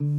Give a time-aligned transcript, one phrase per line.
[0.00, 0.10] Hallo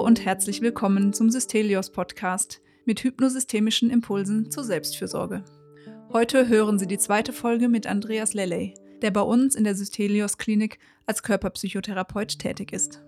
[0.00, 5.44] und herzlich willkommen zum Systelios Podcast mit hypnosystemischen Impulsen zur Selbstfürsorge.
[6.10, 8.72] Heute hören Sie die zweite Folge mit Andreas Lelley,
[9.02, 13.02] der bei uns in der Systelios Klinik als Körperpsychotherapeut tätig ist.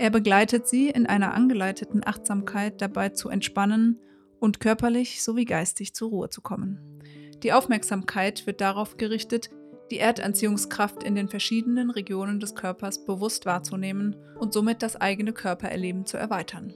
[0.00, 4.00] Er begleitet Sie in einer angeleiteten Achtsamkeit dabei zu entspannen
[4.38, 7.02] und körperlich sowie geistig zur Ruhe zu kommen.
[7.42, 9.50] Die Aufmerksamkeit wird darauf gerichtet,
[9.90, 16.06] die Erdanziehungskraft in den verschiedenen Regionen des Körpers bewusst wahrzunehmen und somit das eigene Körpererleben
[16.06, 16.72] zu erweitern.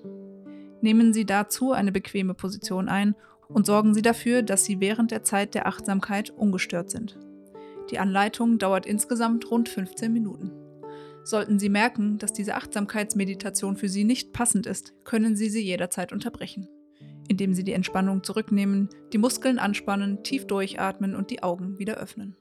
[0.83, 3.15] Nehmen Sie dazu eine bequeme Position ein
[3.49, 7.19] und sorgen Sie dafür, dass Sie während der Zeit der Achtsamkeit ungestört sind.
[7.91, 10.64] Die Anleitung dauert insgesamt rund 15 Minuten.
[11.25, 16.13] Sollten Sie merken, dass diese Achtsamkeitsmeditation für Sie nicht passend ist, können Sie sie jederzeit
[16.13, 16.69] unterbrechen,
[17.29, 22.37] indem Sie die Entspannung zurücknehmen, die Muskeln anspannen, tief durchatmen und die Augen wieder öffnen.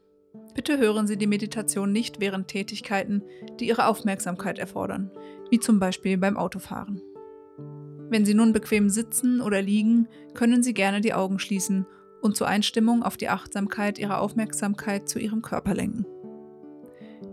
[0.53, 3.23] Bitte hören Sie die Meditation nicht während Tätigkeiten,
[3.57, 5.11] die Ihre Aufmerksamkeit erfordern,
[5.49, 7.01] wie zum Beispiel beim Autofahren.
[8.09, 11.85] Wenn Sie nun bequem sitzen oder liegen, können Sie gerne die Augen schließen
[12.21, 16.05] und zur Einstimmung auf die Achtsamkeit Ihrer Aufmerksamkeit zu Ihrem Körper lenken.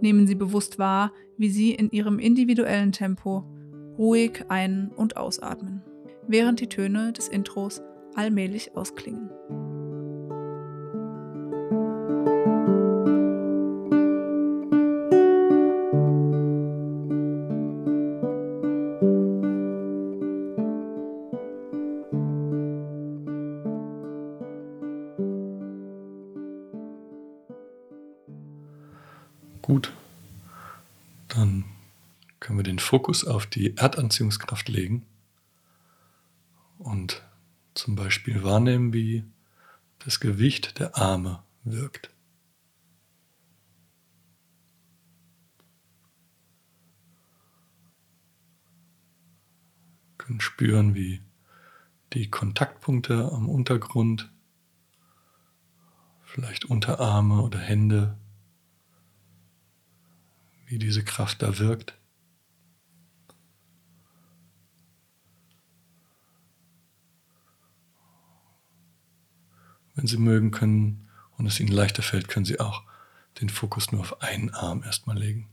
[0.01, 3.45] Nehmen Sie bewusst wahr, wie Sie in Ihrem individuellen Tempo
[3.99, 5.83] ruhig ein- und ausatmen,
[6.27, 7.83] während die Töne des Intros
[8.15, 9.31] allmählich ausklingen.
[32.91, 35.07] Fokus auf die Erdanziehungskraft legen
[36.79, 37.23] und
[37.75, 39.23] zum Beispiel wahrnehmen, wie
[40.01, 42.11] das Gewicht der Arme wirkt.
[50.09, 51.23] Wir können spüren, wie
[52.13, 54.33] die Kontaktpunkte am Untergrund,
[56.25, 58.19] vielleicht Unterarme oder Hände,
[60.67, 62.00] wie diese Kraft da wirkt.
[69.95, 72.83] Wenn Sie mögen können und es Ihnen leichter fällt, können Sie auch
[73.41, 75.49] den Fokus nur auf einen Arm erstmal legen.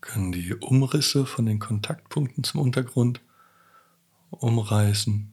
[0.00, 3.22] Können die Umrisse von den Kontaktpunkten zum Untergrund
[4.30, 5.32] umreißen.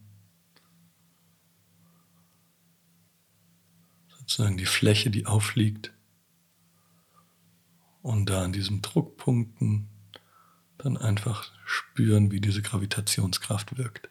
[4.19, 5.91] Sozusagen die Fläche, die aufliegt.
[8.01, 9.89] Und da an diesen Druckpunkten
[10.77, 14.09] dann einfach spüren, wie diese Gravitationskraft wirkt.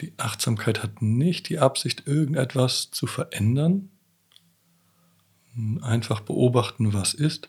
[0.00, 3.90] Die Achtsamkeit hat nicht die Absicht, irgendetwas zu verändern,
[5.80, 7.48] einfach beobachten, was ist,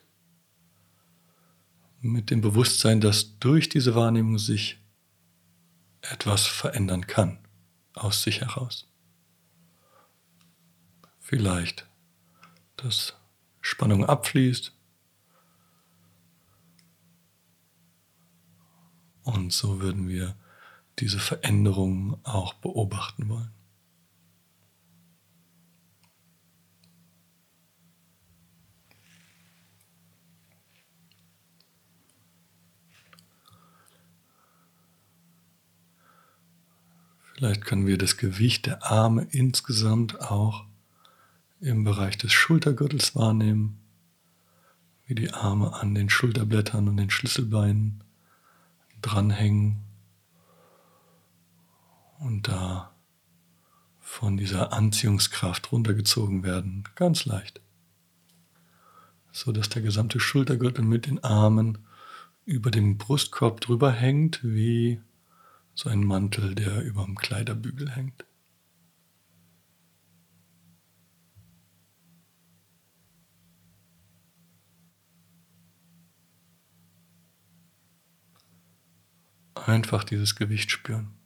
[1.99, 4.77] mit dem Bewusstsein, dass durch diese Wahrnehmung sich
[6.01, 7.39] etwas verändern kann,
[7.97, 8.87] aus sich heraus.
[11.19, 11.87] Vielleicht,
[12.77, 13.15] dass
[13.61, 14.73] Spannung abfließt
[19.23, 20.37] und so würden wir
[20.99, 23.56] diese Veränderung auch beobachten wollen.
[37.37, 40.65] Vielleicht können wir das Gewicht der Arme insgesamt auch
[41.59, 43.77] im Bereich des Schultergürtels wahrnehmen,
[45.05, 48.03] wie die Arme an den Schulterblättern und den Schlüsselbeinen
[49.03, 49.83] dranhängen
[52.17, 52.95] und da
[53.99, 57.61] von dieser Anziehungskraft runtergezogen werden, ganz leicht,
[59.31, 61.85] so dass der gesamte Schultergürtel mit den Armen
[62.45, 65.01] über dem Brustkorb drüber hängt, wie
[65.77, 68.25] so ein Mantel, der über dem Kleiderbügel hängt.
[79.53, 81.16] Einfach dieses Gewicht spüren.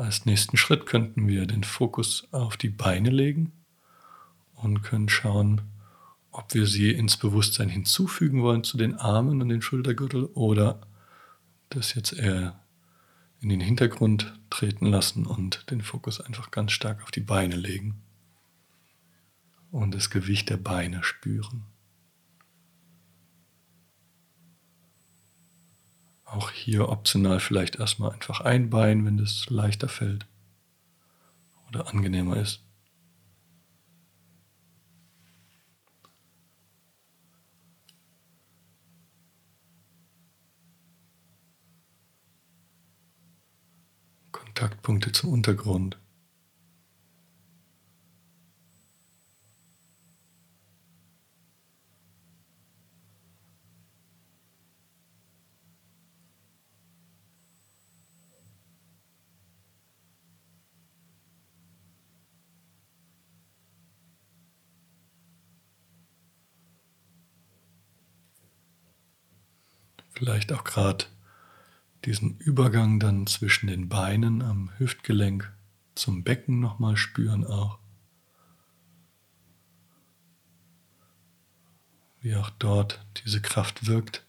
[0.00, 3.52] Als nächsten Schritt könnten wir den Fokus auf die Beine legen
[4.54, 5.60] und können schauen,
[6.30, 10.80] ob wir sie ins Bewusstsein hinzufügen wollen zu den Armen und den Schultergürtel oder
[11.68, 12.58] das jetzt eher
[13.42, 18.00] in den Hintergrund treten lassen und den Fokus einfach ganz stark auf die Beine legen
[19.70, 21.64] und das Gewicht der Beine spüren.
[26.30, 30.28] Auch hier optional vielleicht erstmal einfach ein Bein, wenn das leichter fällt
[31.68, 32.62] oder angenehmer ist.
[44.30, 45.99] Kontaktpunkte zum Untergrund.
[70.20, 71.06] Vielleicht auch gerade
[72.04, 75.50] diesen Übergang dann zwischen den Beinen am Hüftgelenk
[75.94, 77.78] zum Becken nochmal spüren auch.
[82.20, 84.26] Wie auch dort diese Kraft wirkt.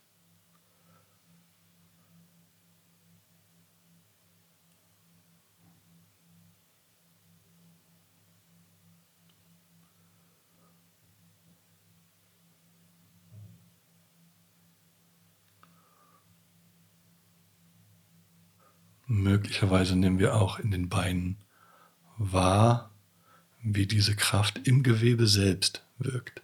[19.12, 21.36] Möglicherweise nehmen wir auch in den Beinen
[22.18, 22.92] wahr,
[23.62, 26.42] wie diese Kraft im Gewebe selbst wirkt.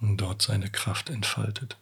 [0.00, 1.76] Und dort seine Kraft entfaltet.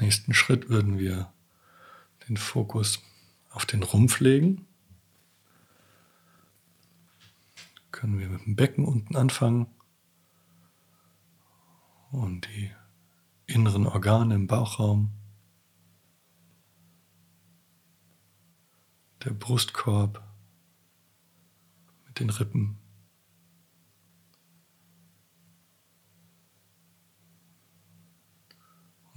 [0.00, 1.32] Nächsten Schritt würden wir
[2.28, 3.02] den Fokus
[3.50, 4.66] auf den Rumpf legen.
[7.90, 9.66] Können wir mit dem Becken unten anfangen
[12.10, 12.70] und die
[13.46, 15.10] inneren Organe im Bauchraum,
[19.24, 20.22] der Brustkorb
[22.06, 22.79] mit den Rippen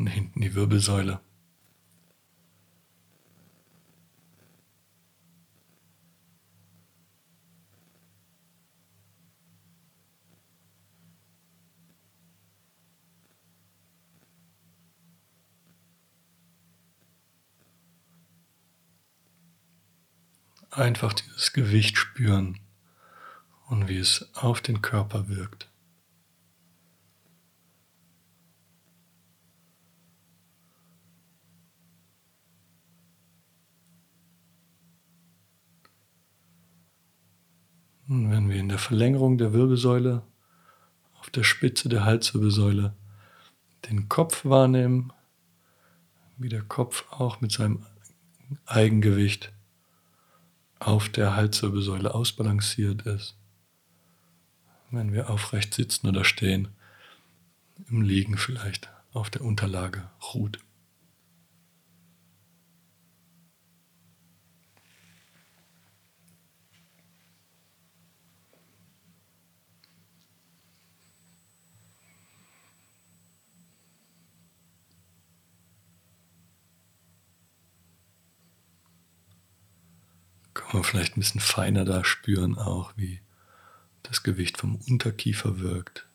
[0.04, 1.22] und hinten die Wirbelsäule.
[20.70, 22.60] Einfach dieses Gewicht spüren
[23.68, 25.73] und wie es auf den Körper wirkt.
[38.64, 40.24] In der Verlängerung der Wirbelsäule
[41.20, 42.96] auf der Spitze der Halswirbelsäule
[43.90, 45.12] den Kopf wahrnehmen,
[46.38, 47.86] wie der Kopf auch mit seinem
[48.66, 49.52] Eigengewicht
[50.80, 53.36] auf der Halswirbelsäule ausbalanciert ist.
[54.92, 56.70] Wenn wir aufrecht sitzen oder stehen,
[57.90, 60.60] im Liegen vielleicht auf der Unterlage ruht.
[80.74, 83.22] Man vielleicht ein bisschen feiner da spüren auch, wie
[84.04, 86.08] das Gewicht vom Unterkiefer wirkt.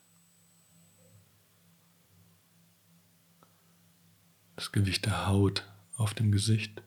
[4.56, 5.64] Das Gewicht der Haut
[5.96, 6.82] auf dem Gesicht.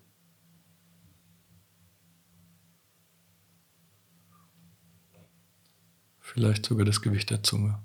[6.20, 7.82] Vielleicht sogar das Gewicht der Zunge.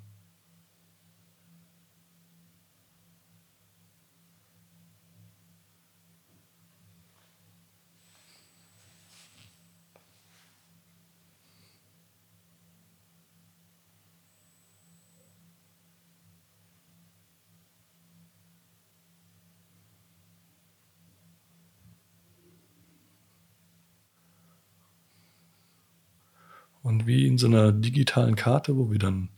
[26.86, 29.30] Und wie in so einer digitalen Karte, wo wir dann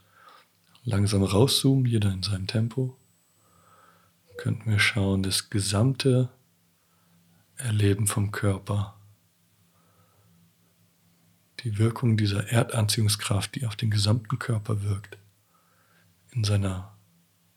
[0.85, 2.95] langsam rauszoomen, jeder in seinem Tempo,
[4.37, 6.29] könnten wir schauen, das gesamte
[7.57, 9.01] Erleben vom Körper,
[11.61, 15.17] die Wirkung dieser Erdanziehungskraft, die auf den gesamten Körper wirkt,
[16.33, 16.99] in seiner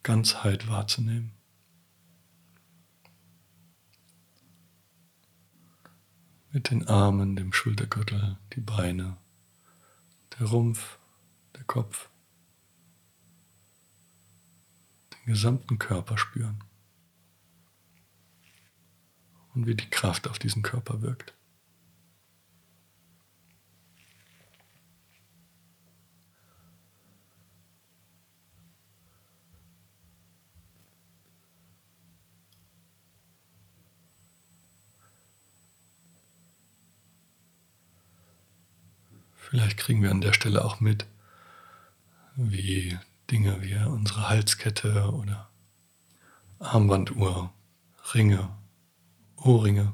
[0.04, 1.34] Ganzheit wahrzunehmen.
[6.54, 9.18] Mit den Armen, dem Schultergürtel, die Beine,
[10.42, 10.98] der Rumpf,
[11.56, 12.10] der Kopf,
[15.14, 16.64] den gesamten Körper spüren
[19.54, 21.36] und wie die Kraft auf diesen Körper wirkt.
[39.52, 41.06] Vielleicht kriegen wir an der Stelle auch mit,
[42.38, 42.98] wie
[43.30, 45.50] Dinge wie unsere Halskette oder
[46.60, 47.52] Armbanduhr,
[48.14, 48.56] Ringe
[49.36, 49.92] Ohrringe,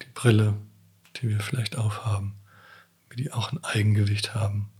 [0.00, 0.56] die Brille,
[1.16, 2.36] die wir vielleicht aufhaben,
[3.10, 4.70] wie die auch ein Eigengewicht haben,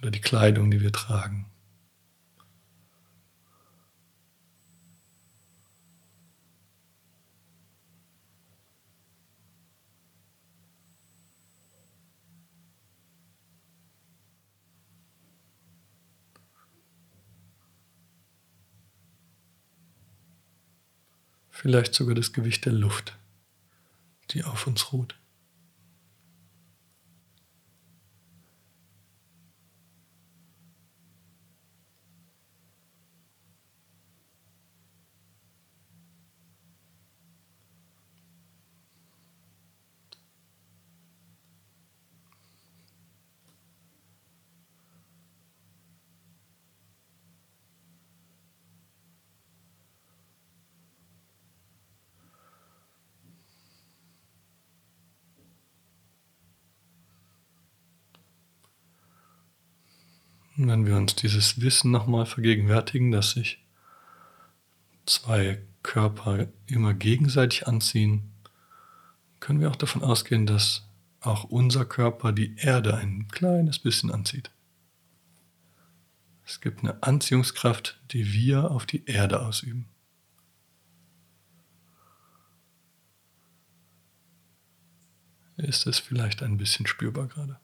[0.00, 1.51] oder die Kleidung, die wir tragen.
[21.62, 23.16] Vielleicht sogar das Gewicht der Luft,
[24.30, 25.16] die auf uns ruht.
[60.62, 63.66] Und wenn wir uns dieses Wissen nochmal vergegenwärtigen, dass sich
[65.06, 68.30] zwei Körper immer gegenseitig anziehen,
[69.40, 70.86] können wir auch davon ausgehen, dass
[71.20, 74.52] auch unser Körper die Erde ein kleines bisschen anzieht.
[76.46, 79.88] Es gibt eine Anziehungskraft, die wir auf die Erde ausüben.
[85.56, 87.58] Ist es vielleicht ein bisschen spürbar gerade?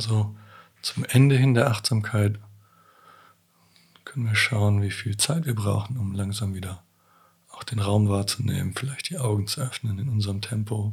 [0.00, 0.36] So
[0.82, 2.38] zum Ende hin der Achtsamkeit
[4.04, 6.84] können wir schauen, wie viel Zeit wir brauchen, um langsam wieder
[7.50, 10.92] auch den Raum wahrzunehmen, vielleicht die Augen zu öffnen in unserem Tempo,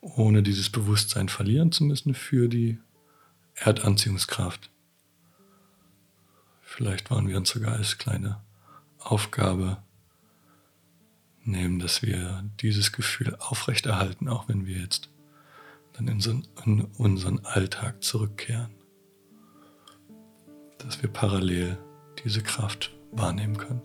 [0.00, 2.78] ohne dieses Bewusstsein verlieren zu müssen für die
[3.54, 4.70] Erdanziehungskraft.
[6.62, 8.40] Vielleicht wollen wir uns sogar als kleine
[8.98, 9.82] Aufgabe
[11.44, 15.10] nehmen, dass wir dieses Gefühl aufrechterhalten, auch wenn wir jetzt
[15.92, 18.70] dann in, unseren Alltag zurückkehren,
[20.78, 21.78] dass wir parallel
[22.24, 23.82] diese Kraft wahrnehmen können.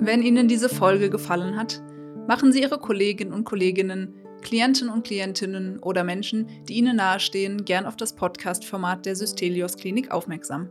[0.00, 1.82] Wenn Ihnen diese Folge gefallen hat,
[2.26, 7.84] Machen Sie Ihre Kolleginnen und Kolleginnen, Klienten und Klientinnen oder Menschen, die Ihnen nahestehen, gern
[7.84, 10.70] auf das Podcast-Format der Systelios Klinik aufmerksam.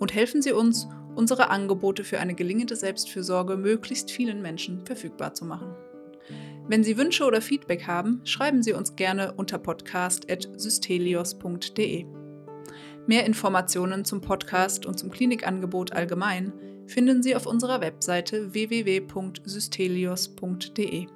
[0.00, 5.44] Und helfen Sie uns, unsere Angebote für eine gelingende Selbstfürsorge möglichst vielen Menschen verfügbar zu
[5.44, 5.72] machen.
[6.66, 12.06] Wenn Sie Wünsche oder Feedback haben, schreiben Sie uns gerne unter podcast.systelios.de.
[13.06, 16.52] Mehr Informationen zum Podcast und zum Klinikangebot allgemein
[16.88, 21.06] finden Sie auf unserer Webseite www.systelios.de.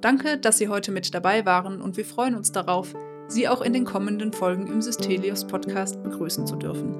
[0.00, 2.94] Danke, dass Sie heute mit dabei waren und wir freuen uns darauf,
[3.28, 6.94] Sie auch in den kommenden Folgen im Systelios Podcast begrüßen zu dürfen.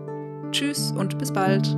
[0.51, 1.77] Tschüss und bis bald.